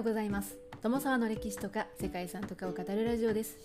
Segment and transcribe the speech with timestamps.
[0.00, 0.56] ようございます。
[0.80, 3.58] 友沢の歴史とか世界遺産とかを語るラジオです。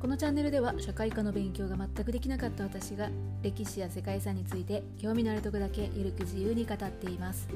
[0.00, 3.10] このチャンネルでは社会科の勉強が全くできなかった私が
[3.42, 7.46] 歴史や世界遺産について興味のあるとこだけゆるく自由に語っています。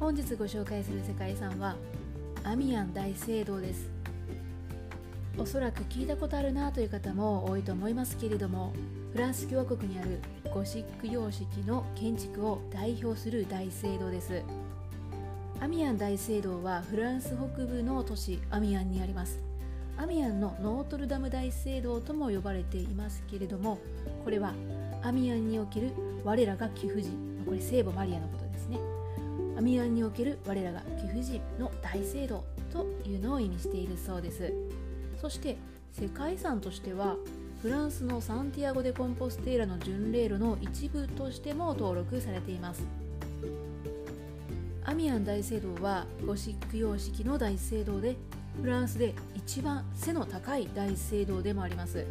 [0.00, 1.76] 本日ご紹介する世界遺産は
[2.44, 3.90] アミアン大聖堂です。
[5.36, 8.72] おそらく聞いたことあるなという方も多いと思いますけれども
[9.12, 10.20] フランス共和国にある
[10.54, 14.42] ゴシック様式の建築を代表する大聖堂です。
[15.62, 19.40] アミアン大聖堂はフランス北部の都市アミアンにあります。
[19.96, 23.78] アミアンのノートルダム大聖堂とも呼ばれていますけれども
[24.24, 24.54] これは
[25.04, 25.92] アミアンにおける
[26.24, 28.80] 我らが貴婦人これ聖母マリアのことですね。
[29.56, 34.52] アミアンにおける我らが貴婦人の大聖堂というのを意味しているそうです。
[35.20, 35.56] そして
[35.92, 37.14] 世界遺産としては
[37.62, 42.82] フランスのサンティアゴ・デ・コンポステーラの巡礼路の一部としても登録されています。
[44.84, 48.16] アミアン大聖堂はゴシック様式の大聖堂で
[48.60, 52.04] フランスで一番背の高い大聖堂でもあります。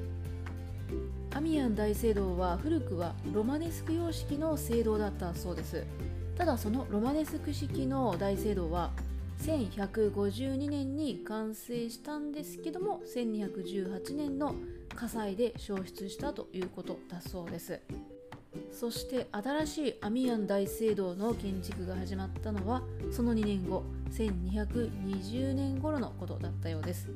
[1.36, 5.86] アミアン大聖堂は古くはロマネスク様式の聖堂だったそうです。
[6.38, 8.92] ただそのロマネスク式の大聖堂は
[9.42, 14.56] 1152年に完成したんですけども1218年の
[14.96, 17.82] 火災で焼失したということだそうです。
[18.82, 27.12] そして新しいアミアン大聖堂の建築が始まったのはその2年後1220年頃のことだったようです。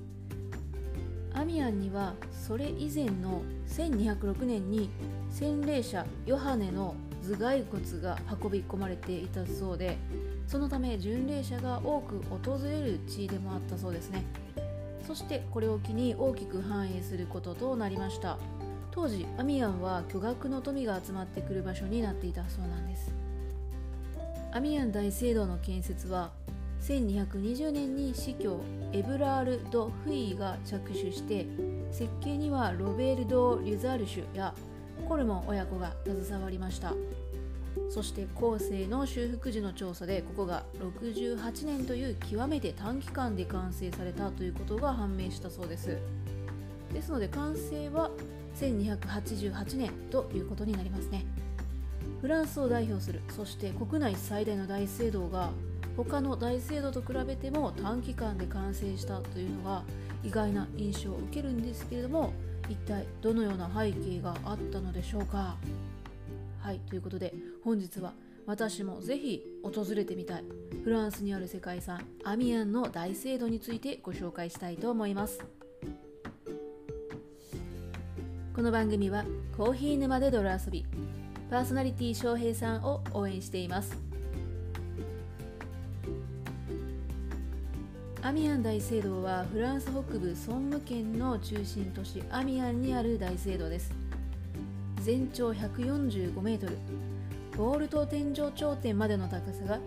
[1.34, 4.92] アミアンにはそれ以前の1206年に
[5.32, 6.94] 洗礼者ヨハネの
[7.24, 9.98] 頭蓋骨が運び込まれていたそうで
[10.46, 14.24] そのため巡礼者が多く訪れる地でもあったそうですね。
[15.08, 18.38] そしてこれを機に大きく繁栄することとなりました。
[18.96, 23.14] 当時アミアンは巨額の富が集まってくる場所になっていたそうなんです。
[24.54, 26.32] アミアン大聖堂の建設は
[26.80, 28.62] 1220年に司教
[28.94, 31.46] エブラール・ド・フイーが着手して
[31.92, 34.54] 設計にはロベルド・リュザルシュや
[35.10, 36.94] コルモン親子が携わりました。
[37.90, 45.98] そして後世の修復時の調査でここが68年という極めて短期間で完成されたということが判明したそうです。
[46.94, 48.10] ですので完成は
[48.56, 51.26] 1288年ということになりますね。
[52.22, 55.52] フランスを代表するそして国内最大の大聖堂が
[55.98, 59.84] 他の大聖堂と比べても短期間で完成したというのが
[60.24, 62.34] 意外な印象を受けるんですけれども
[62.70, 65.56] 一体どのような背景があったのでしょうか。
[66.62, 67.34] はいということで
[67.64, 68.14] 本日は
[68.48, 70.44] 私もぜひ訪れてみたい
[70.84, 75.55] フランスにある世界遺産アミアンの大聖堂についてご紹介したいと思います。
[78.56, 79.26] この番組は
[79.58, 80.86] コーヒー沼で泥遊び
[81.50, 83.98] パーソナリティ翔平さんを応援しています。
[88.22, 93.94] アミアン大聖堂はフランス北部ソンム県の中心都市アミアンにある大聖堂です。
[95.02, 96.78] 全長145メートル
[97.58, 99.80] ボールと天井頂点までの高さが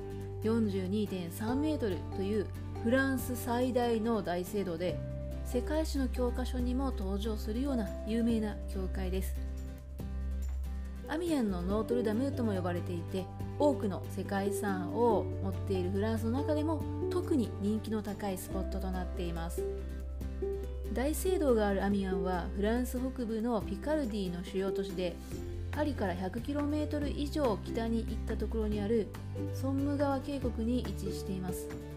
[0.43, 2.47] 42.3メートルという
[2.85, 5.01] フランス最大の大聖堂で
[5.51, 9.35] 世界史の教科書にも登場するような有名な教会です。
[11.09, 13.25] アミアンのノートルダムとも呼ばれていて
[13.59, 19.65] 多くの世界遺産を持っているフランスの中でも特に人気の高いスポットとなっています。
[20.93, 25.17] 大聖堂があるアミアンはフランス北部のピカルディの主要都市で
[25.71, 29.07] パリから 100km 以上北に行ったところにある
[29.55, 31.88] ソンム川渓谷に位置しています。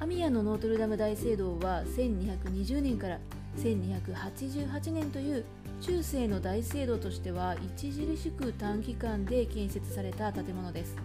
[0.00, 3.18] アミアのノートルダム大聖堂は1220年から
[3.56, 5.44] 1288年という
[5.80, 10.96] 中世の大聖堂としては著しく短期間で建設された建物です。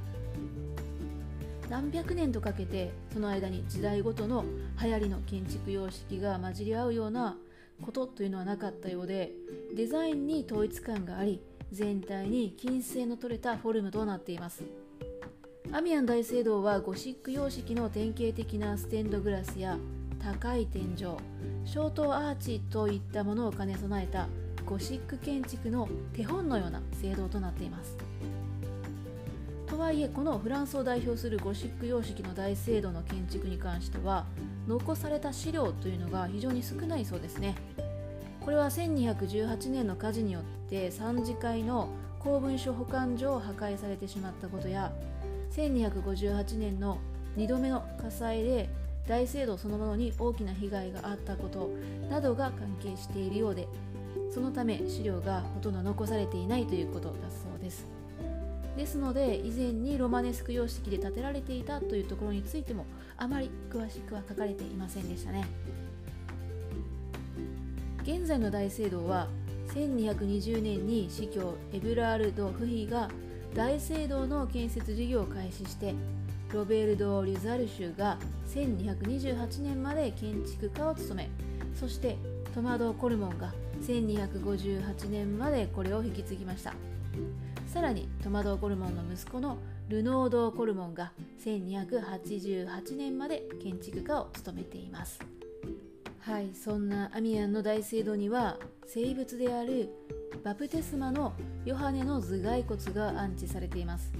[1.69, 4.43] 何百年とかけてその間に時代ごとの
[4.81, 7.37] 流行りの建築様式が混じり合うような
[7.83, 9.31] ことというのはなかったようで
[9.75, 11.41] デザインに統一感があり
[11.71, 14.63] 全体に均整の取れたフォルムとなっています。
[15.71, 19.77] アミアン大聖堂はゴシック様式の典型的なステンドグラスや
[20.17, 21.15] 高い天井
[21.63, 24.27] 小塔アーチといったものを兼ね備えた
[24.65, 27.95] ゴシック建築の手本のような聖堂となっています。
[29.67, 34.25] とはいえこのフランスを代表するゴシック様式の大聖堂の建築に関しては
[34.67, 37.53] 残された資料というのが非常に少ないそうですね。
[38.41, 44.91] これは1218年の火事によって3次会の公文書保管所を破壊されてしまったことや
[45.51, 46.99] 1258年の
[47.37, 48.69] 2度目の火災で
[49.07, 51.69] 大聖堂そのものに大きな被害があったこと
[52.09, 53.67] などが関係しているようで
[54.31, 57.87] そのため資料がほとんど残されていないということだそうです。
[58.77, 62.85] ですので以前にロマネスク様式で建てられていたというところについても
[63.17, 65.45] あまり詳しくは書かれていませんでしたね。
[68.03, 69.27] 現在の大聖堂は
[69.73, 73.09] 1220年に司教エブラールド・フヒが
[73.53, 75.93] 大聖堂の建設事業を開始して
[76.53, 78.17] ロベルド・リザルシュが
[78.47, 81.29] 1228年まで建築家を務め
[81.79, 82.17] そして
[82.53, 86.73] トマド・コルモンが1258年までこれを引き継ぎました。
[87.67, 89.59] さらにトマド・コルモンの息子の
[89.89, 91.11] ルノード・コルモンが
[91.45, 95.19] 1288年まで建築家を務めています。
[96.19, 99.89] はいそんなアミアンの大聖堂には生物である
[100.43, 101.33] バプテスマの
[101.65, 104.13] ヨハネの頭蓋骨が安置されています。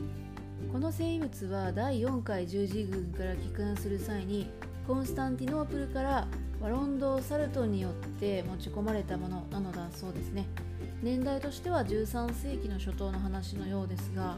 [0.72, 4.50] この生物は第4回十字軍から帰還する際に
[4.86, 6.28] コンスタンティノープルから
[6.62, 10.46] ワロンド・サルトンによって持ち込まれたものなのだそうですね。
[11.02, 14.38] 年代としては13世紀の初頭の話のようですが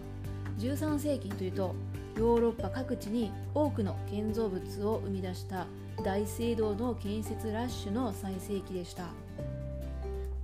[0.60, 1.76] 13世紀というと
[2.18, 5.66] ヨーロッパ各地に多くの建造物を生み出した
[6.04, 9.06] 大聖堂の建設ラッシュの最盛期でした。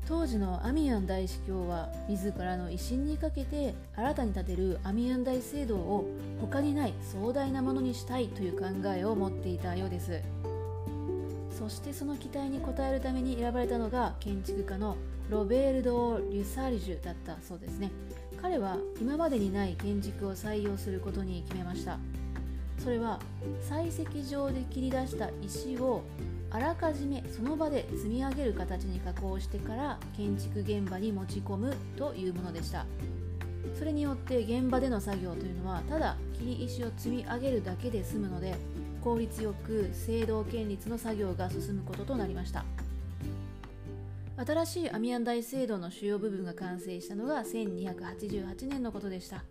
[0.07, 6.07] 当時のアミアン大司教は自らの威信にかけて新たに建てるアミアン大聖堂を
[6.39, 10.21] 他にない壮大なものにしたいという考えを持っていたようです。
[11.51, 14.95] そしてその期待に応えるために選ばれたのが建築家の
[15.29, 17.91] ロベールド・リュサルジュだったそうですね。
[18.41, 21.97] 彼は今までにない建築を採用することに決めました。
[22.83, 23.19] それは
[23.69, 26.03] 採石場で切り出した石を
[26.49, 32.85] あらかじめその場で積み上げる形に加工してから建築現場に持ち込むというものでした。
[33.77, 38.55] それによって現場での作業というのはただ切り石を積み上げるだけで済むので
[39.03, 42.63] 効率よく聖堂建立の作業が進むこととなりました。
[44.37, 49.43] 新しいアミアン大聖堂の主要部分が完成したのが1288年のことでした。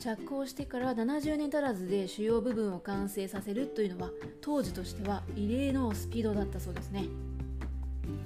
[0.00, 4.10] 着工してから70年足らずで主要部分を完成させるというのは
[4.40, 7.04] 当時としては異例のスピードだったそうですね。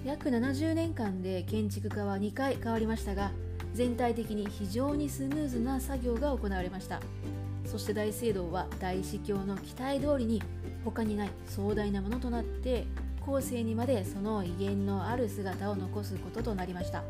[0.05, 3.33] 約70年間で建築家は2回変わりましたが
[3.73, 7.01] 全体的に非常にスムーズな作業が行われました。
[7.67, 10.43] そして大聖堂は大司教の期待通りに
[10.85, 12.87] 他にない壮大なものとなって
[13.27, 17.03] 後世にまでその威厳のある姿を残すこととなりました。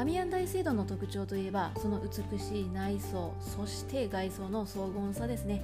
[0.00, 5.62] アミアン大聖堂の特徴といえばその美しい内装そして外装の荘厳さですね。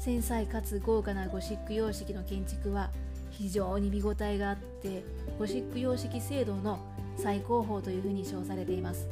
[0.00, 2.90] 繊細かつ豪華なゴシック様式の建築は
[3.30, 5.04] 非常に見応えがあって
[5.38, 6.80] ゴシック様式聖堂の
[7.16, 9.06] 最高峰というふうに称されています。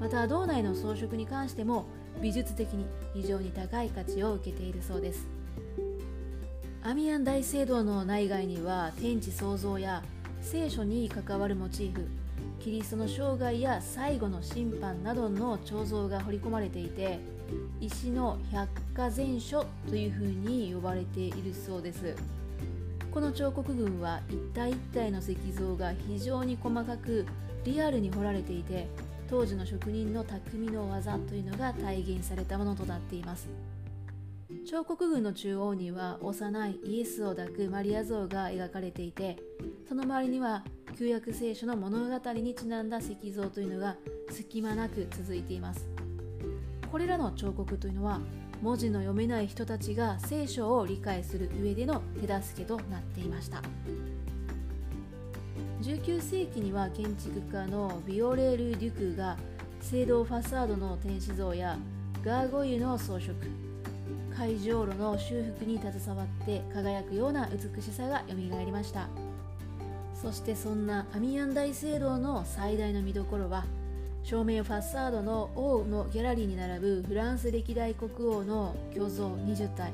[0.00, 1.86] また堂内の装飾に関しても
[2.20, 5.28] 美術的に非常に高い価値を受けているそうです。
[6.82, 10.02] アミアン大聖堂の内外には天地創造や
[10.42, 12.08] 聖書に関わるモチーフ
[12.60, 17.20] キリストの生涯や最後の審判などの彫像が彫り込まれていて
[17.80, 22.16] 石の百科全書というふうに呼ばれているそうです。
[23.10, 27.26] この彫刻群は一体一体の石像が非常に細かく
[27.64, 28.86] リアルに彫られていて
[29.30, 33.48] 当時の職人の匠の技というのが体現されたものとなっています。
[34.68, 39.36] 彫刻群の中央には幼いイエスを抱くマリア像が描かれていて
[39.88, 40.64] その周りには
[40.98, 43.94] 旧約聖書の物語にちなんだ石像というのが
[44.32, 45.88] 隙間なく続いています。
[46.90, 48.20] これらの彫刻というのは
[48.62, 53.62] 文字の読めない人たちが聖書を理解する上での手助けとなっていました。
[55.82, 59.36] 19世紀には建築家のビオレール・デュクが
[59.80, 61.78] 聖堂ファサードの天使像や
[62.24, 63.34] ガーゴイユの装飾
[64.36, 69.08] 会場路の修復に携わって輝くような美しさがよみがえりました。
[70.20, 73.64] そしてそんなアミアン大聖堂の最大の見どころは
[74.24, 79.92] 正面ファッサードの王のギャラリーに並ぶフランス歴代国王の巨像20体。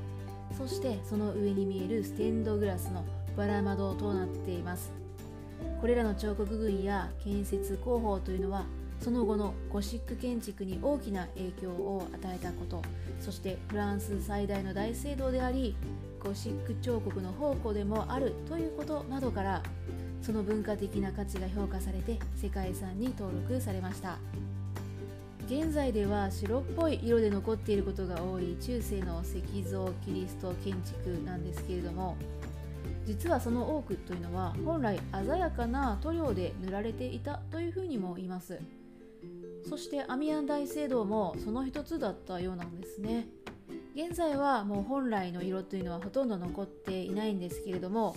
[0.57, 3.05] そしてその上に見えるステンドグラスの
[3.37, 4.93] バラ窓となっています。
[5.81, 8.65] これらの彫刻群や建設工法というのは
[9.01, 12.83] その後のゴシック建築に大きな影響を与えたこと。
[13.21, 15.77] そしてフランス最大の大聖堂であり
[16.19, 19.63] ゴシック彫刻の宝庫でもあるということなどから
[20.25, 24.17] その文化的な価値が評価されて世界遺産に登録されました。
[25.47, 32.17] 現在では白っぽい色で残っていることが多い中世の石像キリスト建築なんですけれども
[33.05, 38.59] 実はその多くというのは本来鮮やかな塗料で塗られていたというふうにも言います。
[39.69, 43.27] そしてアミアン大聖堂もその一つだったようなんですね。
[43.95, 48.17] 現在はもう本来の色というのはほとんど残っていないんですけれども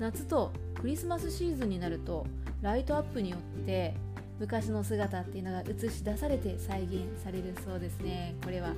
[0.00, 2.26] 夏とクリスマスシーズンになると
[2.62, 3.94] ライトアップによって
[4.38, 8.36] 昔の姿っていうのが映し出されて再現されるそうですね。
[8.44, 8.68] これは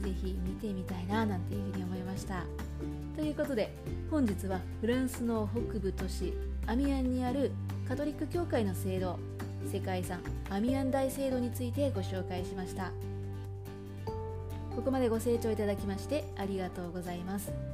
[0.00, 2.44] ぜひ見てみたいななんていうふうに思いました。
[3.16, 3.72] ということで
[4.10, 6.34] 本日はフランスの北部都市
[6.66, 7.52] アミアンにある
[7.88, 9.18] カトリック教会の聖堂
[9.70, 12.90] 世界遺産アミアン大聖堂についてご紹介しました。
[14.74, 17.73] ここまでご清聴いただきましてありがとうございます。